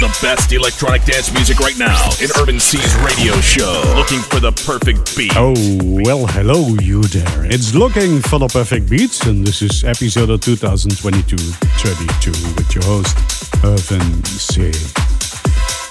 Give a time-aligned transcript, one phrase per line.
[0.00, 3.82] The best electronic dance music right now in Urban C's radio show.
[3.96, 5.32] Looking for the perfect beat.
[5.34, 7.44] Oh, well, hello, you there.
[7.46, 13.18] It's Looking for the Perfect Beats, and this is episode 2022 32 with your host,
[13.64, 15.07] Urban C.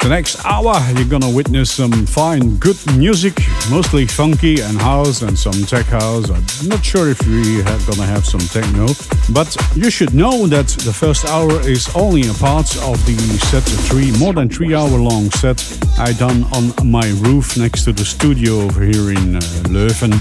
[0.02, 3.40] The next hour, you're gonna witness some fine, good music,
[3.70, 6.30] mostly funky and house and some tech house.
[6.30, 8.88] I'm not sure if we are gonna have some techno,
[9.34, 13.18] but you should know that the first hour is only a part of the
[13.50, 15.60] set three, more than three hour long set
[15.98, 20.14] I done on my roof next to the studio over here in uh, Leuven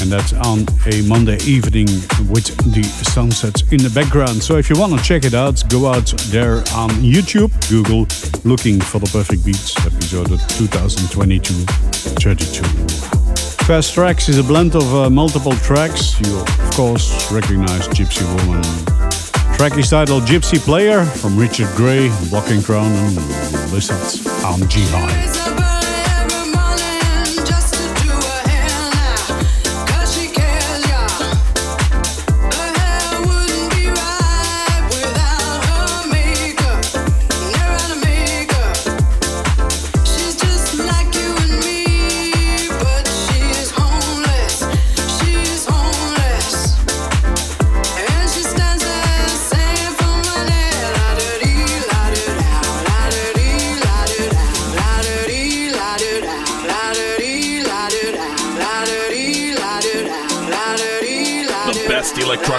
[0.00, 1.86] and that's on a Monday evening
[2.30, 4.42] with the sunsets in the background.
[4.42, 8.06] So if you want to check it out, go out there on YouTube, Google
[8.44, 11.54] Looking for the Perfect Beats, episode 2022
[12.18, 12.62] 32.
[13.64, 16.18] Fast Tracks is a blend of uh, multiple tracks.
[16.20, 18.62] You, of course, recognize Gypsy Woman.
[19.56, 23.16] Track is titled Gypsy Player from Richard Grey, Walking Crown, and
[23.72, 25.47] listens on G High.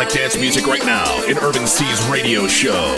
[0.09, 2.95] Dance music right now in Urban C's radio show.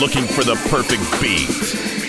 [0.00, 2.01] Looking for the perfect beat.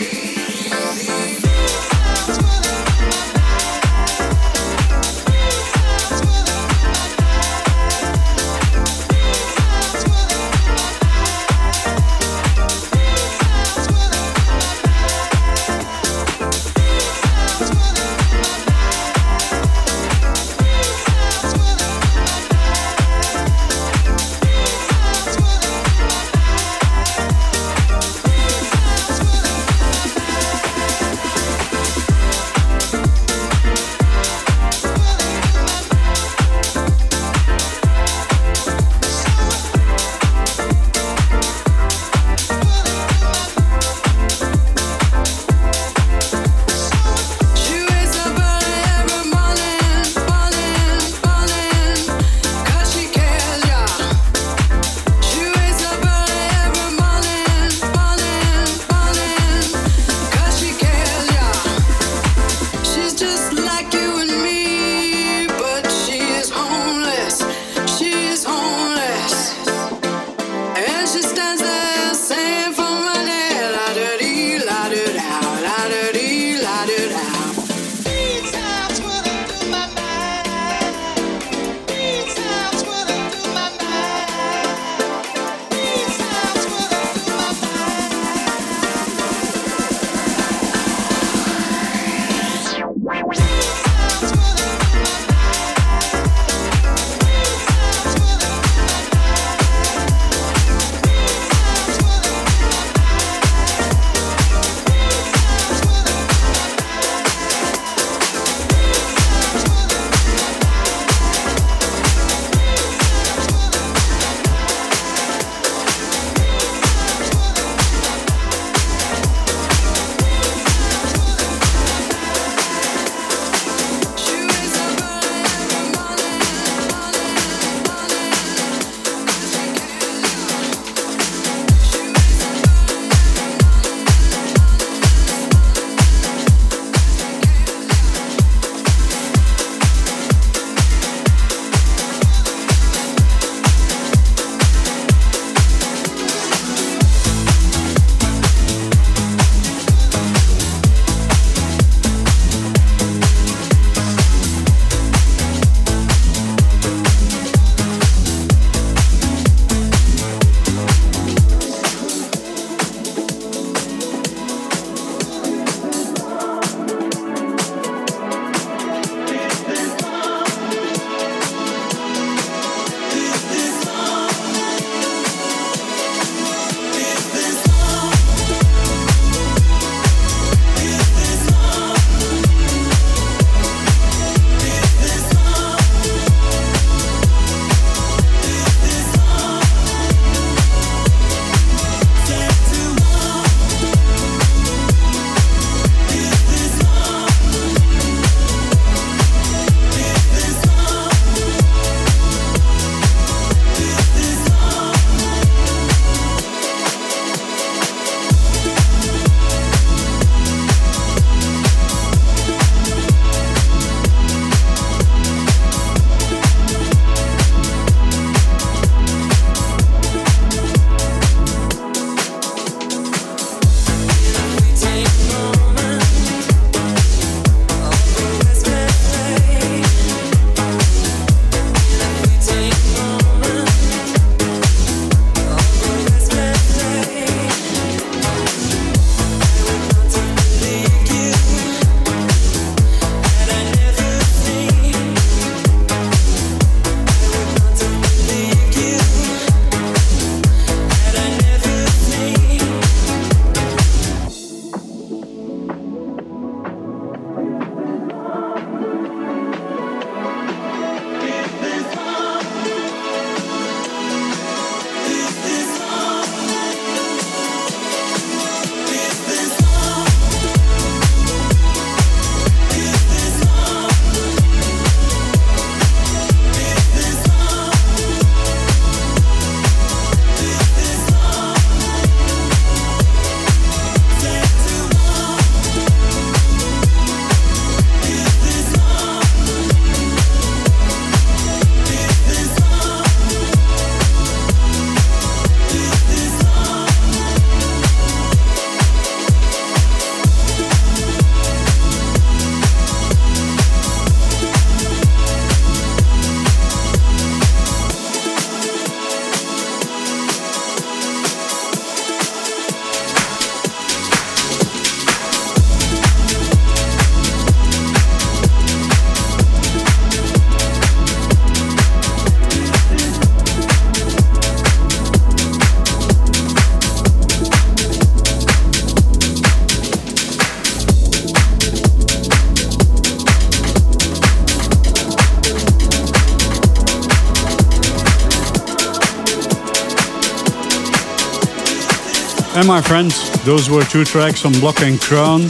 [342.74, 343.30] My friends.
[343.46, 345.48] Those were two tracks on Block and Crown.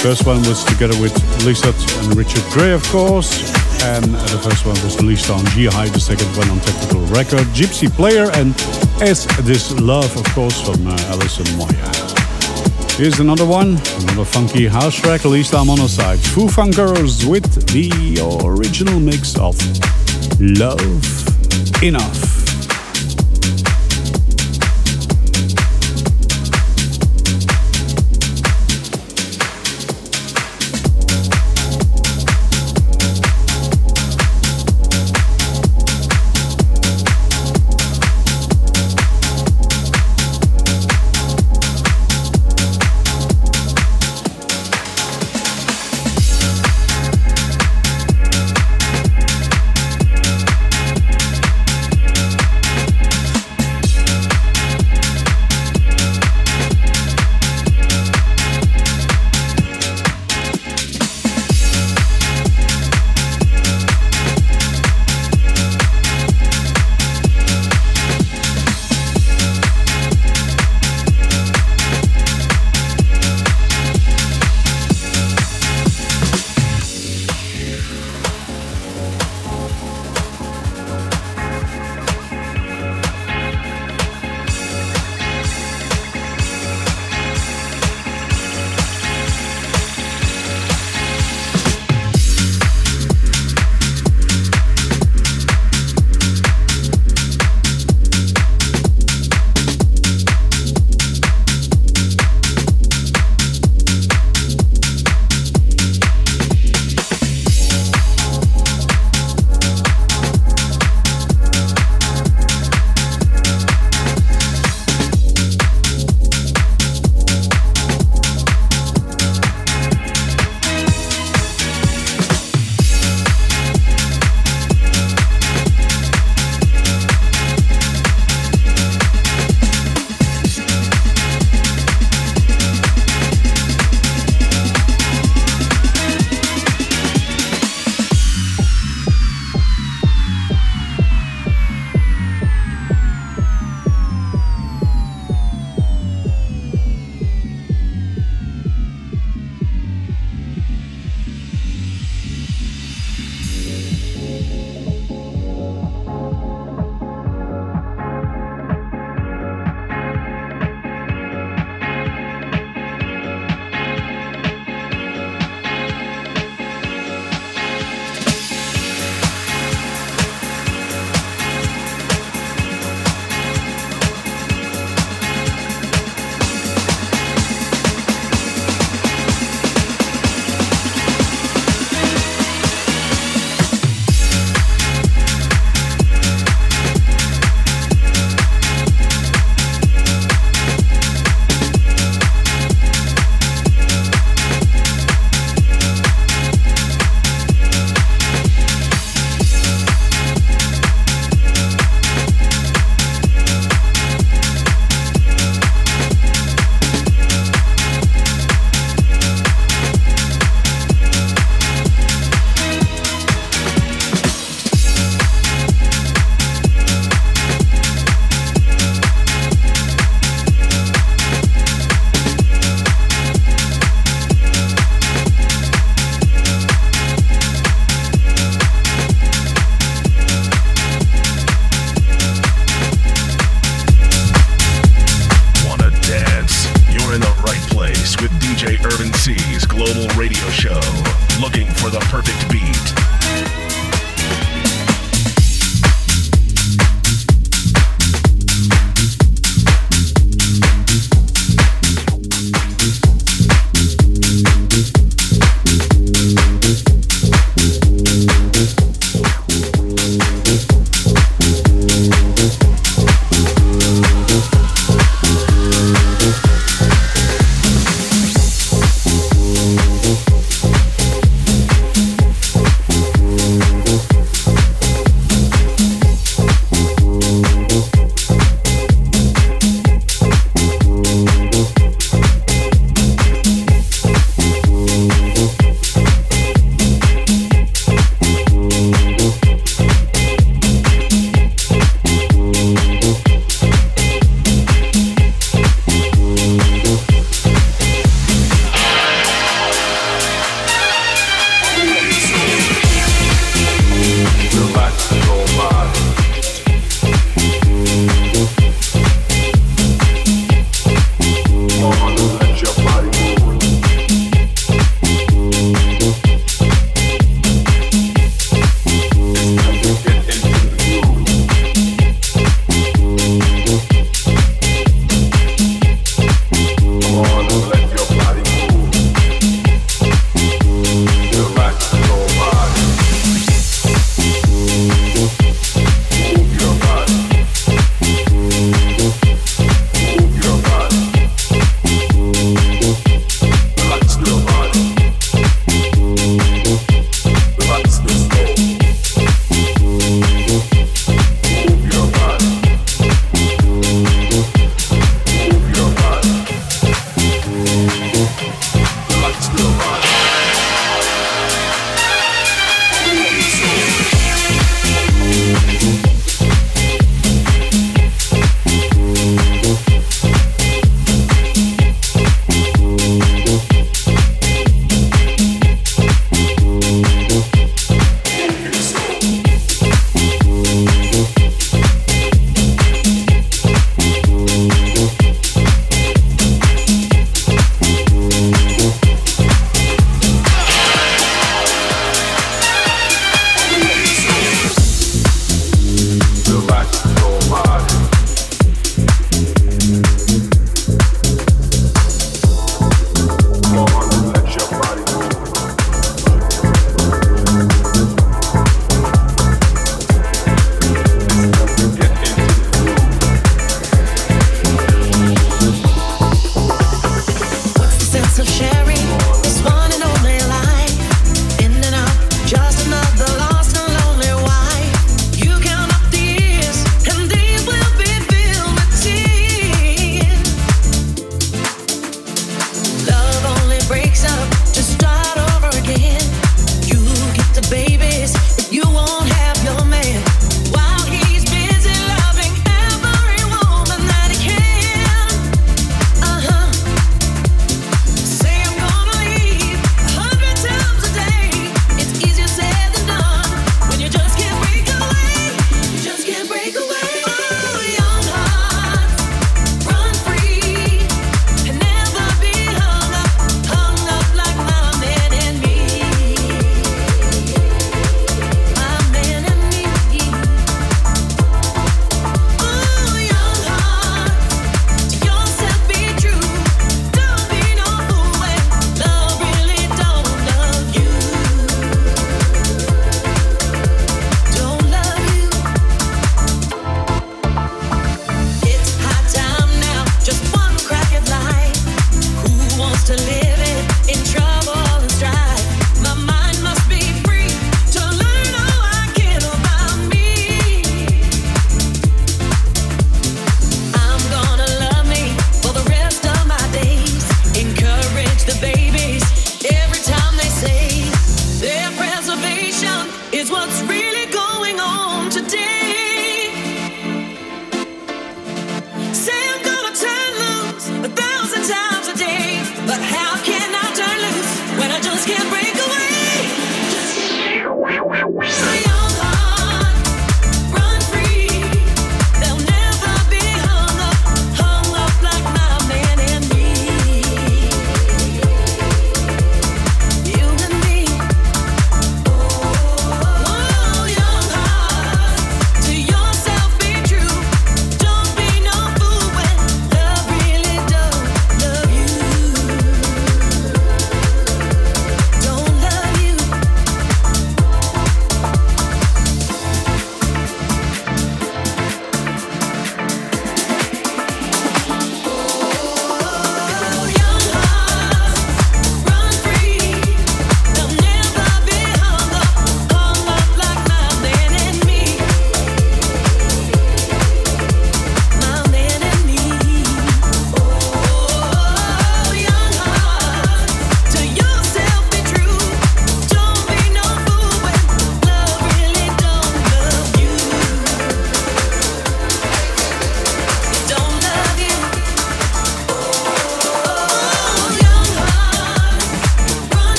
[0.00, 1.12] First one was together with
[1.44, 3.52] Lizard and Richard Grey, of course.
[3.82, 7.46] And the first one was released on G High, the second one on Technical Record,
[7.52, 8.54] Gypsy Player, and
[9.02, 12.96] As This Love, of course, from uh, Alison Moyet.
[12.96, 16.20] Here's another one, another funky house track released on Monoside.
[16.32, 17.92] Foo Funkers with the
[18.46, 19.60] original mix of
[20.40, 20.80] Love
[21.82, 22.31] Enough.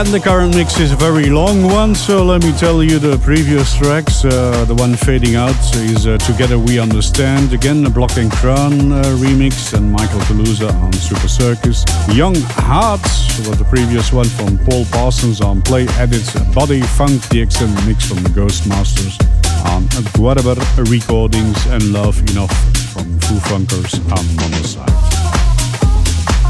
[0.00, 3.18] And the current mix is a very long one, so let me tell you the
[3.18, 4.24] previous tracks.
[4.24, 8.92] Uh, the one fading out is uh, Together We Understand, again a Block and Crown
[8.92, 11.84] uh, remix, and Maickel Telussa on Super Circus.
[12.08, 12.34] Young
[12.64, 17.84] Hearts was the previous one from Paul Parsons on Play Edits, Body Funk, the extended
[17.84, 19.20] mix from the Ghostmasters
[19.68, 19.82] on
[20.16, 20.56] Guadaber
[20.90, 22.56] Recordings, and Love Enough
[22.94, 24.88] from Foo Funkers on Monoside.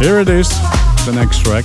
[0.00, 0.48] Here it is,
[1.04, 1.64] the next track.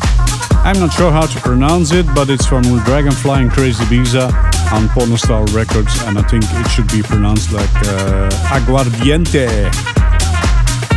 [0.65, 4.34] I'm not sure how to pronounce it, but it's from Dragonfly and Crazibiza
[4.73, 9.45] on Pornostar Records, and I think it should be pronounced like uh, Aguardiente.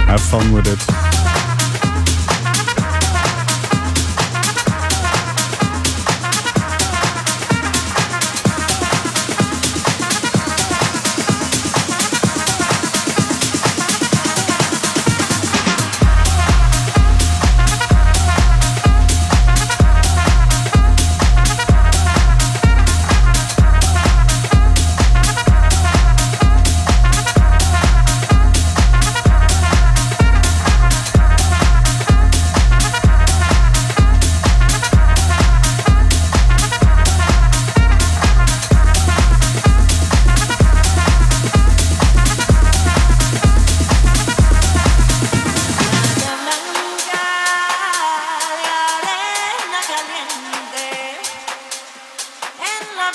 [0.06, 1.17] Have fun with it.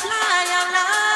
[0.02, 1.13] My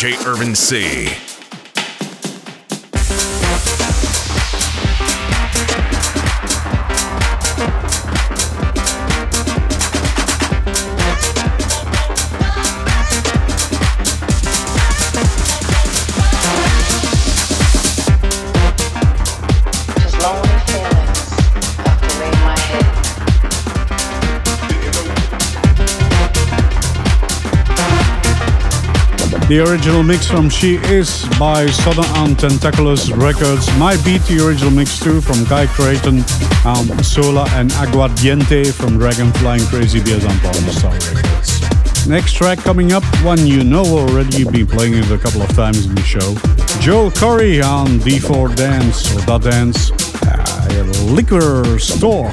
[0.00, 1.29] DJ Irvin C.
[29.50, 33.66] The original mix from She Is by Southern and Tentaculous Records.
[33.78, 36.18] My Beat, the original mix too from Guy Creighton,
[36.64, 42.06] um, Sola and Aguardiente from Dragonfly and Crazibiza on Star Records.
[42.06, 45.84] Next track coming up, one you know already, been playing it a couple of times
[45.84, 46.36] in the show.
[46.80, 49.90] Joel Corry on D4 Dance, or Da Dance,
[50.28, 52.30] uh, Liquor Store.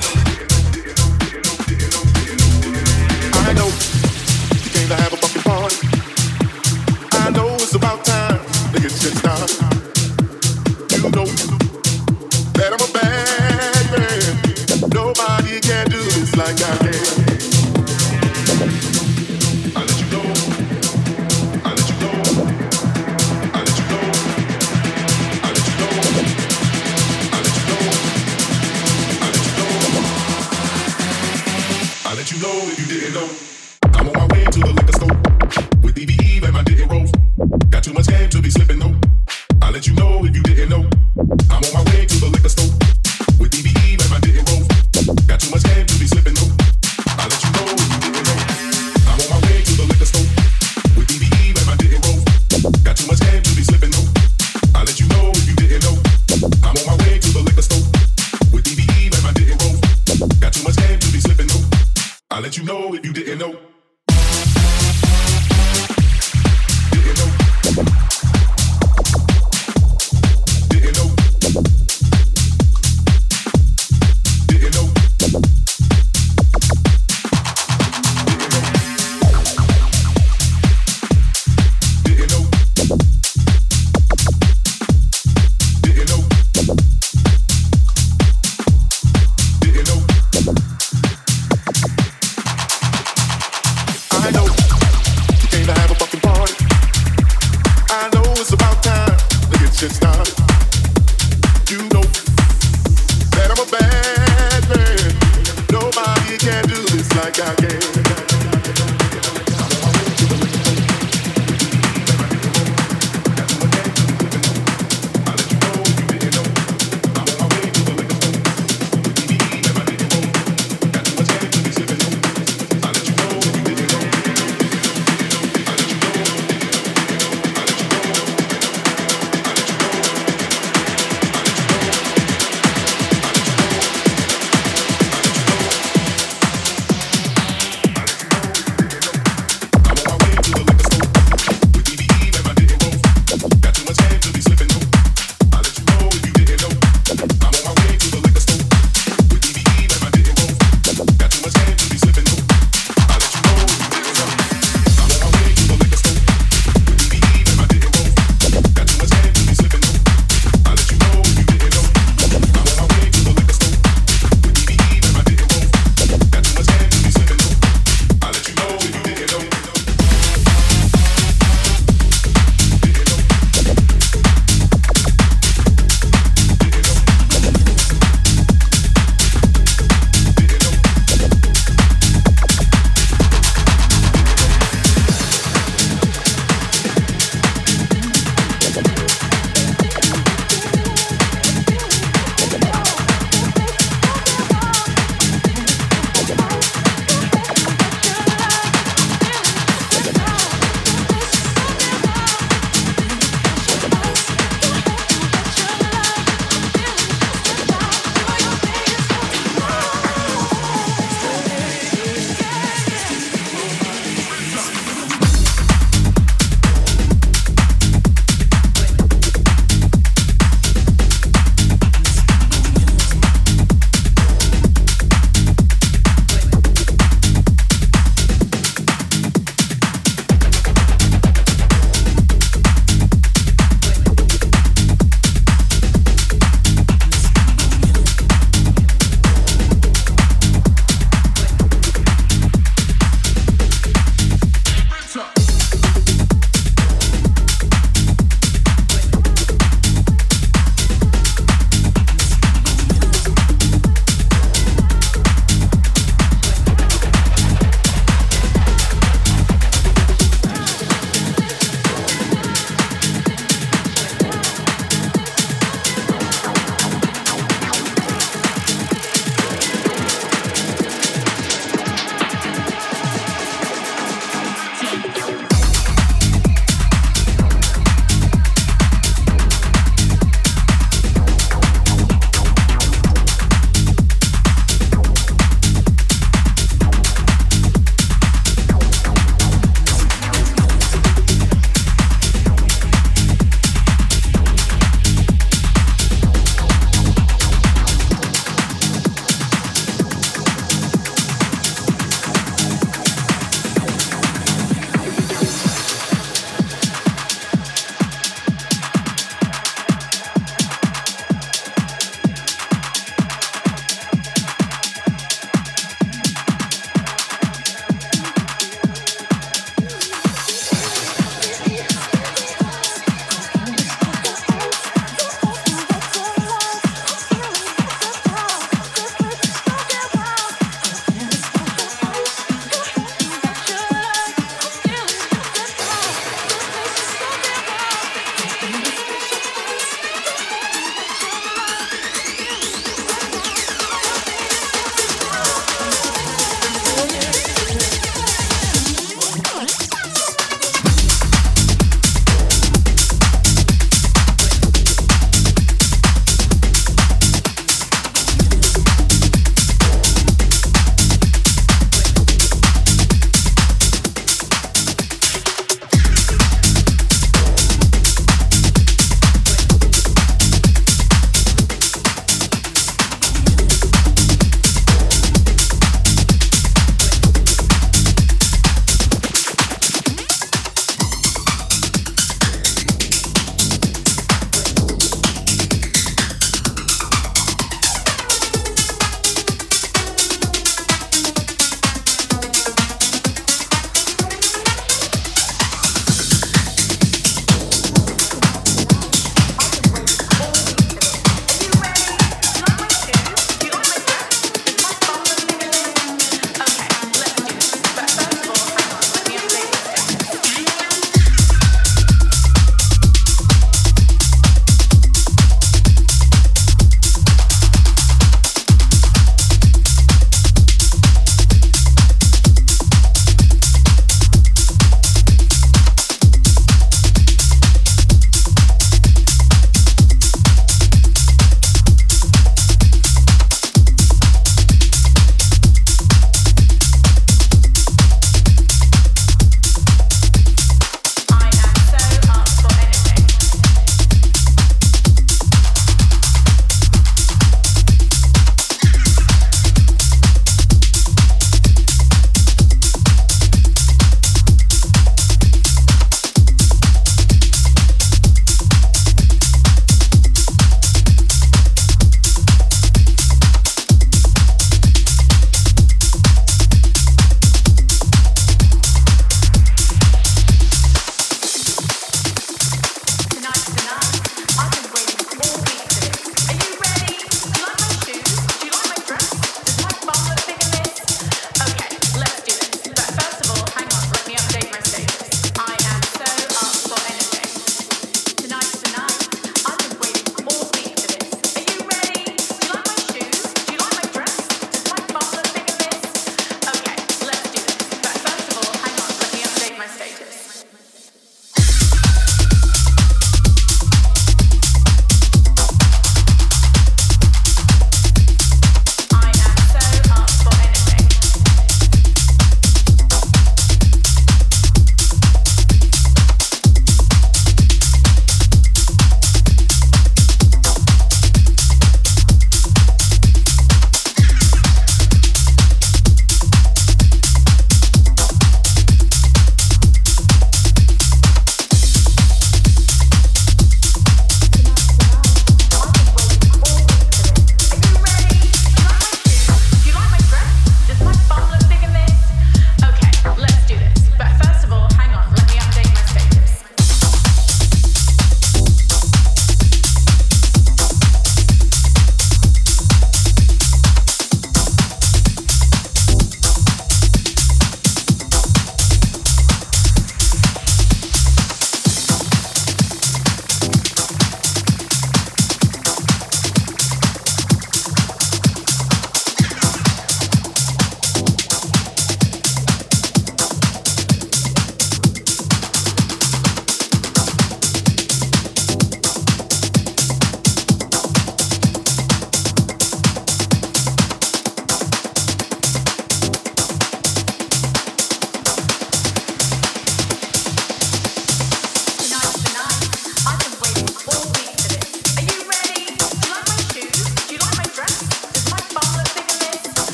[33.18, 33.48] don't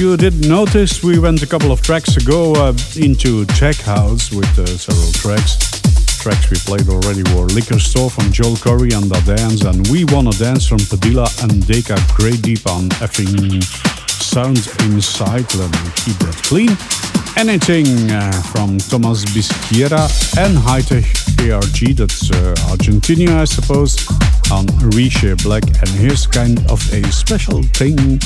[0.00, 4.58] you didn't notice, we went a couple of tracks ago uh, into Tech House with
[4.58, 5.56] uh, several tracks.
[6.20, 10.04] Tracks we played already were Liquor Store from Joel Corry and Da Dance, and We
[10.06, 13.62] Wanna Dance from Padilla and Deka Great Deep on effing
[14.20, 15.46] Sound Inside.
[15.54, 16.76] Let me keep that clean.
[17.36, 21.06] Anything uh, from Thomas Bisquiera and Hightech
[21.48, 23.96] ARG, that's uh, Argentina, I suppose,
[24.50, 25.64] on Reshape Black.
[25.64, 28.20] And here's kind of a special thing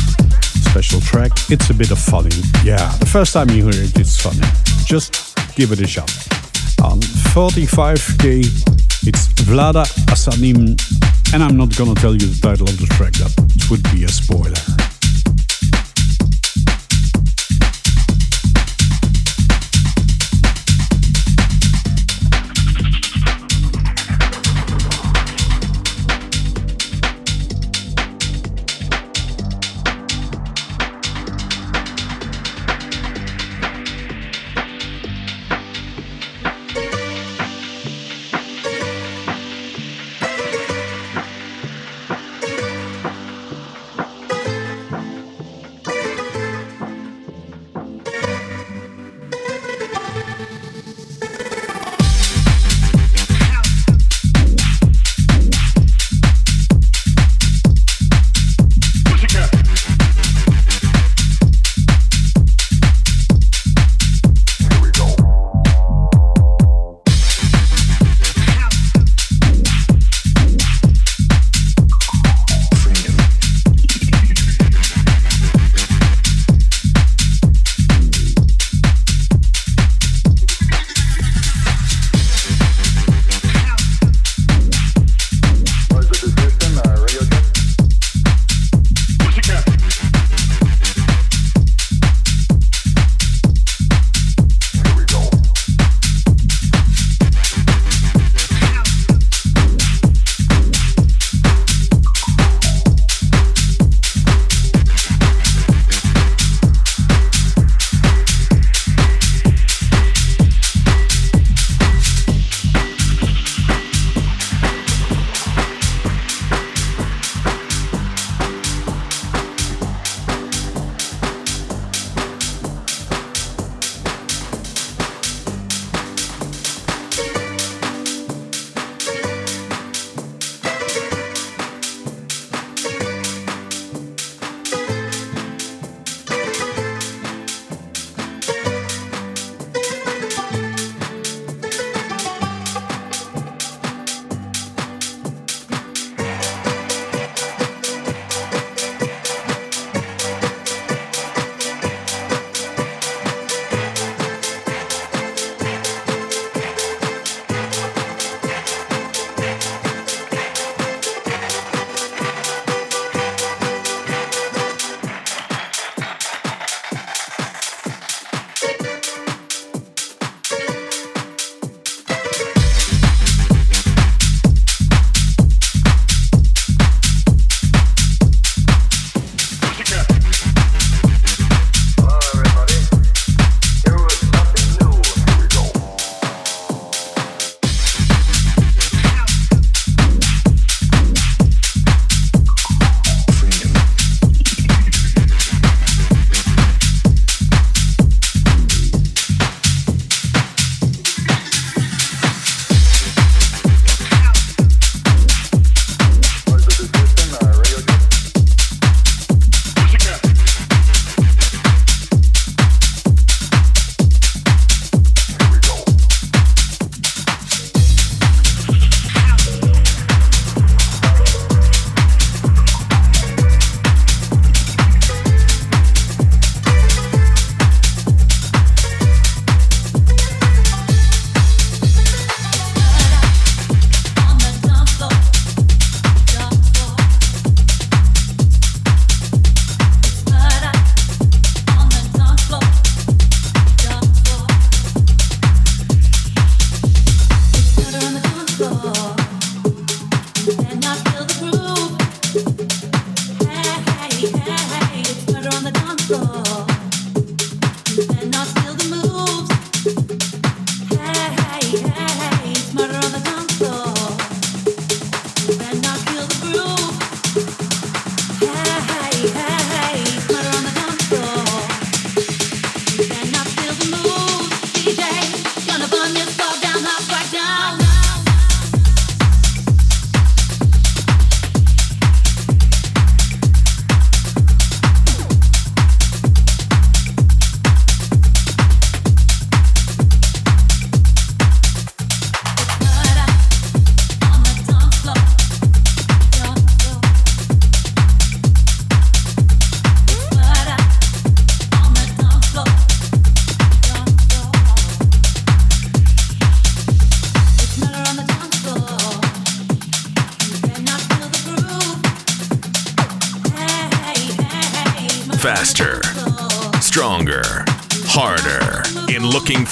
[0.70, 1.32] special track.
[1.50, 2.30] It's a bit of funny.
[2.62, 4.46] Yeah, the first time you hear it, it's funny.
[4.84, 6.10] Just give it a shot.
[6.84, 7.00] On
[7.34, 8.38] 45k,
[9.04, 10.78] it's Vlada Asanim,
[11.34, 13.34] and I'm not gonna tell you the title of the track, that
[13.68, 14.89] would be a spoiler.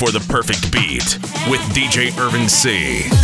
[0.09, 1.19] For the perfect beat
[1.51, 3.18] with DJ Irvin C.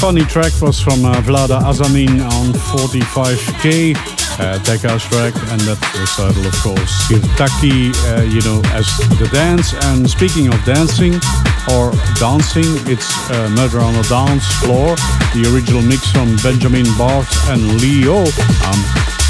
[0.00, 3.94] funny track was from uh, Vlada Azamin on 45k
[4.40, 8.88] uh, tech house track, and that recital, of course, give Taki, uh, you know, as
[9.20, 9.74] the dance.
[9.84, 11.20] And speaking of dancing
[11.68, 14.96] or dancing, it's uh, Murder on the Dance Floor,
[15.36, 18.78] the original mix from Benjamin Bart and Leo on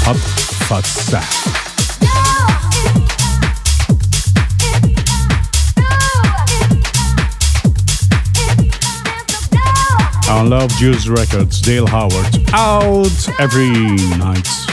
[0.07, 0.15] Hot
[0.71, 1.60] Fatsa.
[10.31, 13.69] On Love Juice Records, Dale Howard, out every
[14.17, 14.70] night.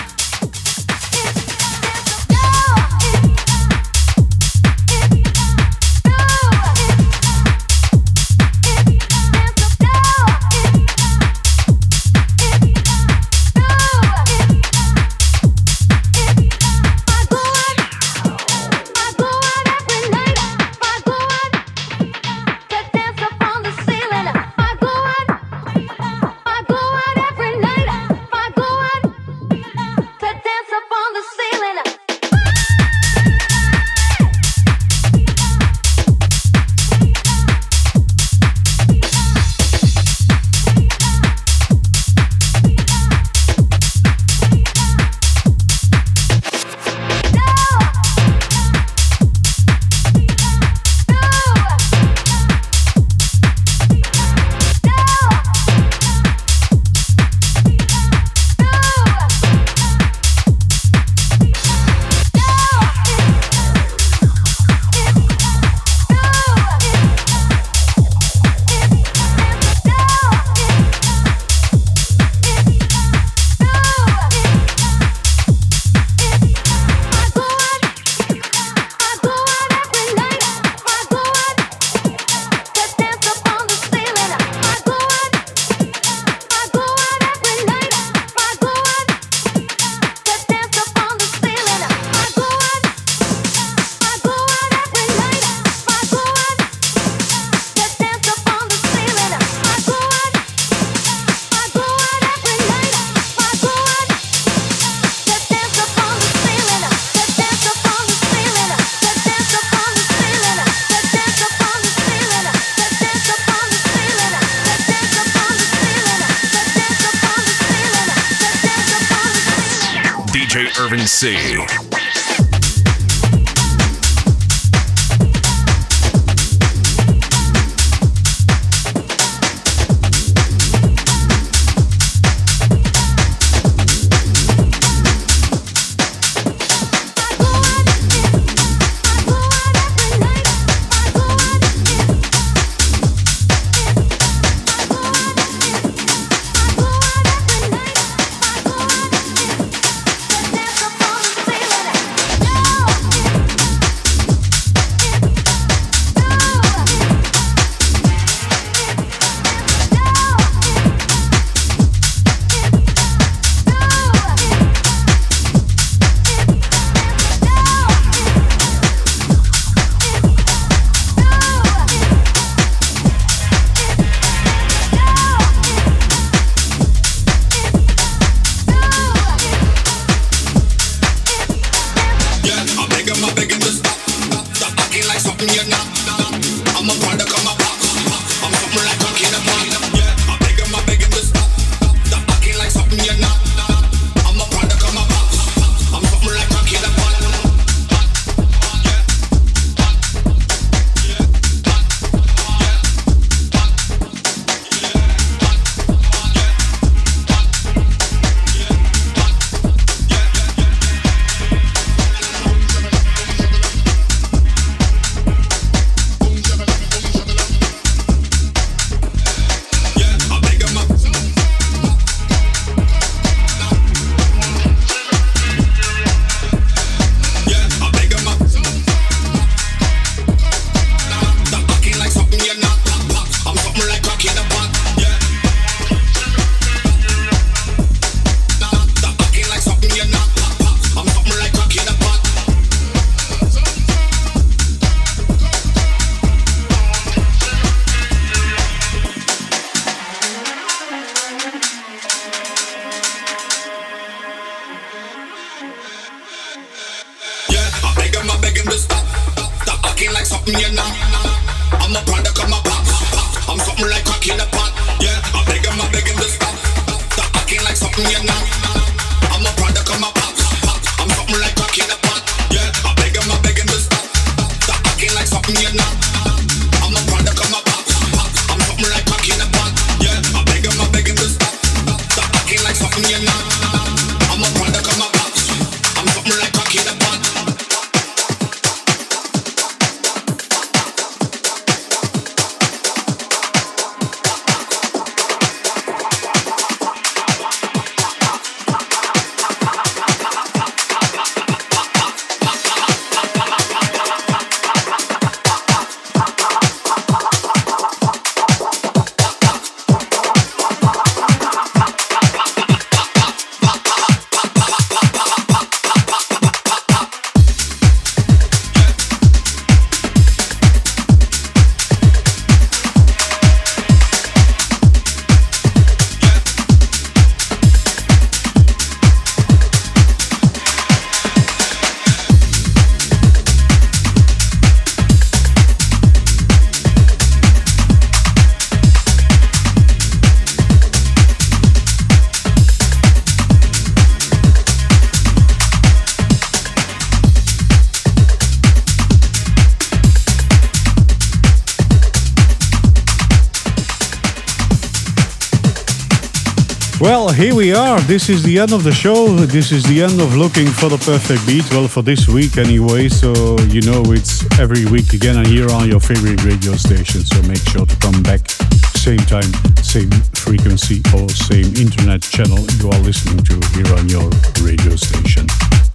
[357.69, 358.01] We are.
[358.03, 359.29] This is the end of the show.
[359.29, 361.69] This is the end of looking for the perfect beat.
[361.71, 363.09] Well, for this week anyway.
[363.11, 367.21] So, you know, it's every week again and here on your favorite radio station.
[367.25, 368.49] So make sure to come back.
[368.97, 369.53] Same time,
[369.83, 374.31] same frequency, or same internet channel you are listening to here on your
[374.64, 375.47] radio station.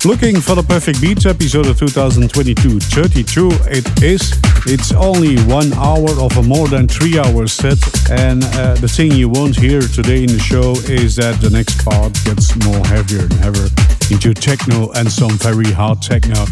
[0.05, 4.35] Looking for the perfect beats episode of 2022 32 it is.
[4.65, 7.79] It's only one hour of a more than three hour set.
[8.11, 11.85] And uh, the thing you won't hear today in the show is that the next
[11.85, 13.69] part gets more heavier and heavier
[14.11, 16.43] into techno and some very hard techno.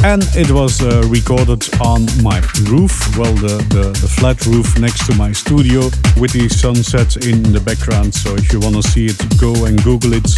[0.00, 5.04] And it was uh, recorded on my roof, well, the, the, the flat roof next
[5.04, 8.14] to my studio with the sunset in the background.
[8.14, 10.32] So if you want to see it, go and Google it.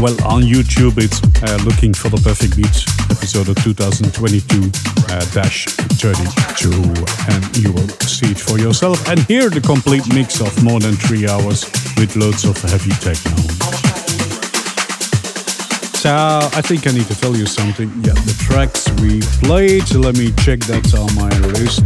[0.00, 4.70] Well, on YouTube, it's uh, looking for the perfect beats episode of 2022
[5.10, 5.66] uh, dash
[5.98, 6.70] 32,
[7.34, 10.94] and you will see it for yourself and hear the complete mix of more than
[10.94, 11.66] three hours
[11.98, 13.34] with loads of heavy techno.
[15.98, 16.14] So
[16.54, 17.90] I think I need to tell you something.
[18.06, 19.90] Yeah, the tracks we played.
[19.98, 21.82] Let me check that on my list.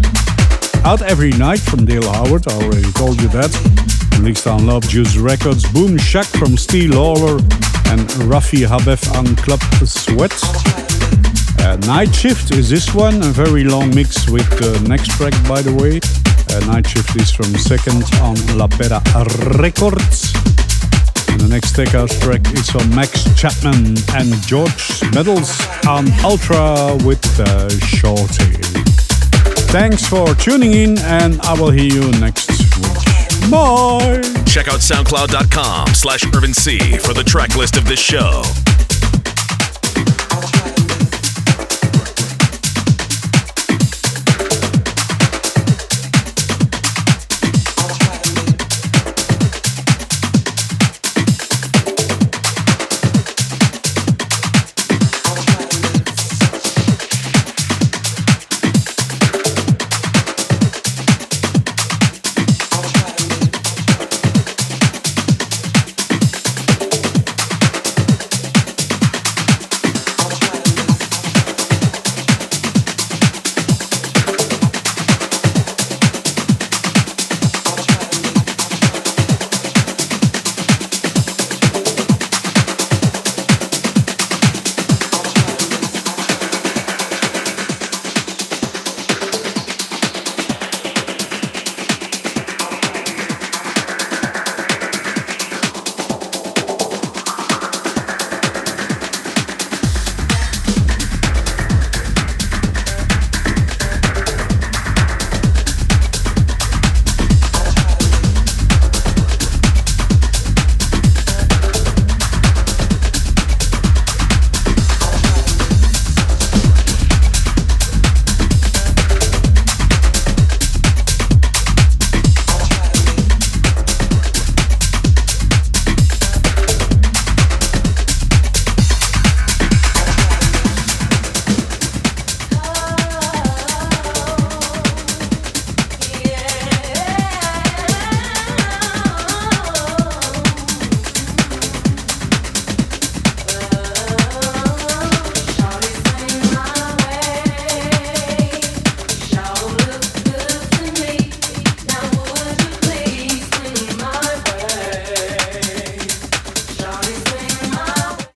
[0.85, 2.47] Out every night from Dale Howard.
[2.47, 3.92] I already told you that.
[4.23, 5.69] Released on Love Juice Records.
[5.73, 7.39] Boom Shack from Steve Lawler
[7.91, 10.33] and Rafi Habef on Club Sweat.
[11.59, 13.17] Uh, Night Shift is this one.
[13.17, 15.99] A very long mix with the next track, by the way.
[16.55, 19.03] Uh, Night Shift is from second on La Pera
[19.59, 20.33] Records.
[21.27, 25.51] And the next House track is from Max Chapman and George Medals
[25.85, 28.55] on Ultra with uh, Shorty.
[29.73, 32.49] Thanks for tuning in, and I will hear you next
[32.79, 33.12] week.
[33.51, 34.21] Bye!
[34.47, 38.43] Check out soundcloud.com slash Irvin C for the track list of this show.